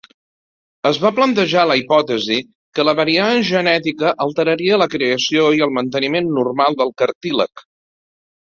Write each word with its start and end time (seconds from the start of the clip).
Es 0.91 0.99
va 1.01 1.09
plantejar 1.19 1.65
la 1.71 1.75
hipòtesi 1.81 2.37
que 2.79 2.87
la 2.87 2.95
variant 3.01 3.45
genètica 3.51 4.15
alteraria 4.27 4.81
la 4.85 4.89
creació 4.97 5.47
i 5.61 5.65
el 5.69 5.77
manteniment 5.79 6.35
normal 6.41 6.83
del 6.83 6.95
cartílag. 7.05 7.67